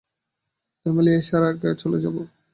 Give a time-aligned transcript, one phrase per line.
[0.85, 2.21] Amelia আসার আগে চলে যাবো?